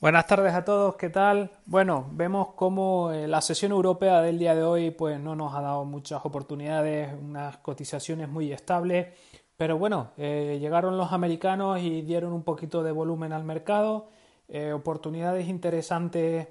[0.00, 1.50] Buenas tardes a todos, ¿qué tal?
[1.66, 5.60] Bueno, vemos cómo eh, la sesión europea del día de hoy pues no nos ha
[5.60, 9.08] dado muchas oportunidades, unas cotizaciones muy estables,
[9.56, 14.06] pero bueno, eh, llegaron los americanos y dieron un poquito de volumen al mercado,
[14.46, 16.46] eh, oportunidades interesantes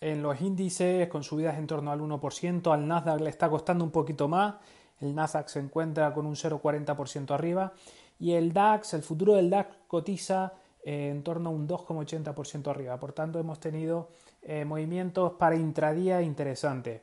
[0.00, 3.90] en los índices con subidas en torno al 1%, al Nasdaq le está costando un
[3.90, 4.54] poquito más,
[5.00, 7.72] el Nasdaq se encuentra con un 0,40% arriba
[8.20, 10.52] y el DAX, el futuro del DAX cotiza
[10.84, 12.98] eh, en torno a un 2,80% arriba.
[12.98, 14.08] Por tanto, hemos tenido
[14.42, 17.02] eh, movimientos para intradía interesantes.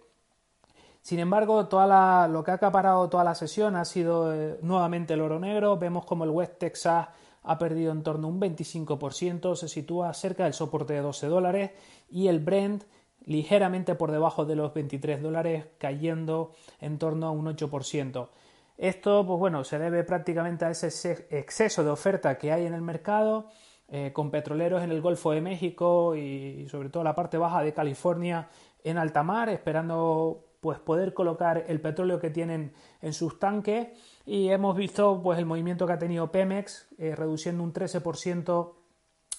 [1.02, 5.22] Sin embargo, toda lo que ha acaparado toda la sesión ha sido eh, nuevamente el
[5.22, 5.78] oro negro.
[5.78, 7.10] Vemos como el West Texas
[7.44, 11.72] ha perdido en torno a un 25%, se sitúa cerca del soporte de 12 dólares
[12.10, 12.86] y el Brent
[13.26, 18.30] ligeramente por debajo de los 23 dólares, cayendo en torno a un 8%.
[18.78, 22.82] Esto, pues bueno, se debe prácticamente a ese exceso de oferta que hay en el
[22.82, 23.48] mercado,
[23.88, 27.72] eh, con petroleros en el Golfo de México y sobre todo la parte baja de
[27.72, 28.50] California
[28.84, 33.90] en alta mar, esperando pues poder colocar el petróleo que tienen en sus tanques
[34.26, 38.74] y hemos visto pues el movimiento que ha tenido Pemex eh, reduciendo un 13%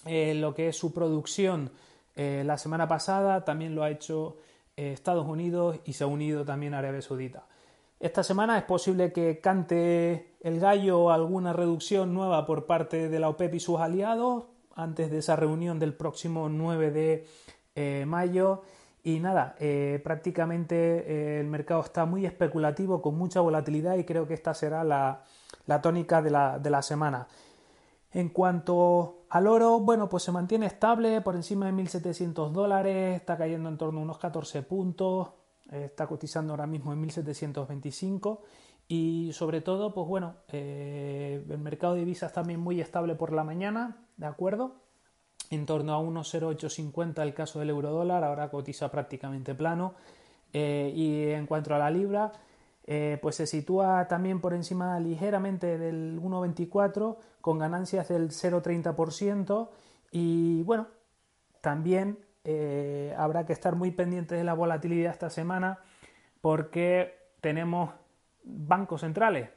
[0.07, 1.73] eh, lo que es su producción
[2.17, 4.39] la semana pasada, también lo ha hecho
[4.75, 7.47] Estados Unidos y se ha unido también Arabia Saudita.
[7.99, 13.31] Esta semana es posible que cante el gallo alguna reducción nueva por parte de la
[13.31, 14.45] OPEP y sus aliados
[14.75, 17.27] antes de esa reunión del próximo 9 de
[17.75, 18.63] eh, mayo.
[19.03, 24.27] Y nada, eh, prácticamente eh, el mercado está muy especulativo, con mucha volatilidad y creo
[24.27, 25.23] que esta será la,
[25.81, 27.27] tónica de la, de la semana.
[28.13, 33.39] En cuanto al oro, bueno, pues se mantiene estable por encima de 1.700 dólares, está
[33.39, 35.31] cayendo en torno a unos 14 puntos,
[35.71, 38.43] está cotizando ahora mismo en 1725
[38.89, 43.43] y sobre todo, pues bueno, eh, el mercado de divisas también muy estable por la
[43.43, 44.77] mañana, ¿de acuerdo?
[45.51, 49.95] En torno a 1,0850 el caso del euro dólar, ahora cotiza prácticamente plano.
[50.53, 52.33] Eh, y en cuanto a la libra,
[52.85, 59.69] eh, pues se sitúa también por encima ligeramente del 1,24 con ganancias del 0,30%
[60.13, 60.87] y bueno,
[61.61, 62.19] también
[62.49, 65.81] eh, habrá que estar muy pendientes de la volatilidad esta semana
[66.41, 67.91] porque tenemos
[68.45, 69.51] bancos centrales,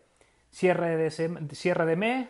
[0.49, 2.29] cierre de, mes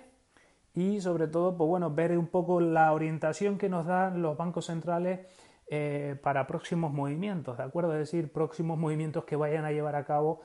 [0.74, 4.66] y sobre todo, pues bueno, ver un poco la orientación que nos dan los bancos
[4.66, 5.22] centrales
[5.68, 7.94] eh, para próximos movimientos, ¿de acuerdo?
[7.94, 10.42] Es decir, próximos movimientos que vayan a llevar a cabo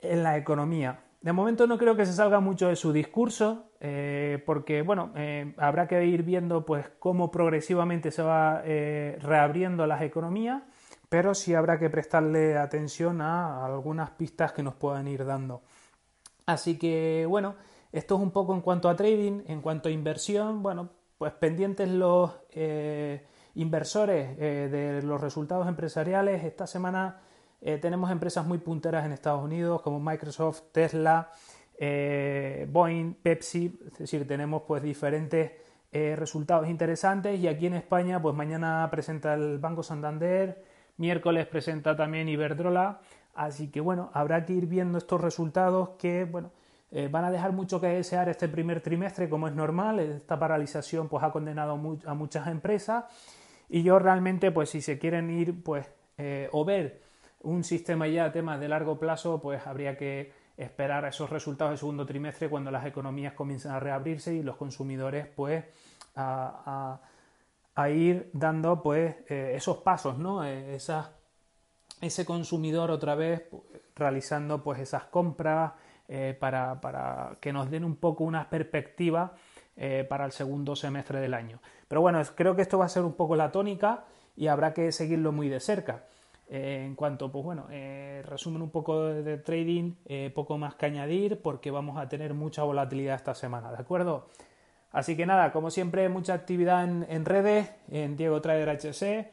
[0.00, 1.00] en la economía.
[1.22, 5.54] De momento no creo que se salga mucho de su discurso, eh, porque bueno, eh,
[5.56, 10.64] habrá que ir viendo pues cómo progresivamente se va eh, reabriendo las economías,
[11.08, 15.62] pero sí habrá que prestarle atención a algunas pistas que nos puedan ir dando.
[16.44, 17.54] Así que bueno,
[17.92, 21.88] esto es un poco en cuanto a trading, en cuanto a inversión, bueno, pues pendientes
[21.88, 22.32] los
[23.54, 27.20] inversores de los resultados empresariales esta semana
[27.64, 31.30] eh, tenemos empresas muy punteras en Estados Unidos como Microsoft, Tesla,
[31.78, 35.52] eh, Boeing, Pepsi, es decir, tenemos pues diferentes
[35.92, 37.38] eh, resultados interesantes.
[37.38, 40.64] Y aquí en España pues mañana presenta el Banco Santander,
[40.96, 43.00] miércoles presenta también Iberdrola,
[43.34, 46.50] así que bueno, habrá que ir viendo estos resultados que bueno,
[47.10, 51.24] van a dejar mucho que desear este primer trimestre como es normal, esta paralización pues
[51.24, 53.04] ha condenado a muchas empresas.
[53.70, 55.86] Y yo realmente pues si se quieren ir pues
[56.50, 57.11] o ver
[57.42, 61.78] un sistema ya de temas de largo plazo, pues habría que esperar esos resultados del
[61.78, 65.64] segundo trimestre cuando las economías comiencen a reabrirse y los consumidores pues
[66.14, 67.00] a,
[67.90, 70.44] ir dando pues eh, esos pasos, ¿no?
[70.44, 70.78] Eh,
[72.00, 73.62] ese consumidor otra vez pues,
[73.94, 75.72] realizando pues esas compras
[76.08, 79.34] eh, para, para, que nos den un poco una perspectiva
[80.08, 81.58] para el segundo semestre del año.
[81.88, 84.04] Pero bueno, creo que esto va a ser un poco la tónica
[84.36, 86.04] y habrá que seguirlo muy de cerca.
[86.54, 90.84] Eh, en cuanto, pues bueno, eh, resumen un poco de, trading, eh, poco más que
[90.84, 94.28] añadir porque vamos a tener mucha volatilidad esta semana, ¿de acuerdo?
[94.90, 99.32] Así que nada, como siempre, mucha actividad en, redes, en Diego Trader HC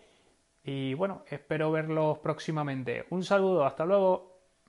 [0.64, 3.06] y bueno, espero verlos próximamente.
[3.10, 4.29] Un saludo, hasta luego.